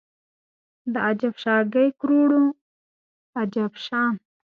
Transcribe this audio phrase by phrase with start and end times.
[0.93, 2.43] د اجب شاګۍ کروړو
[3.39, 4.13] عجب شان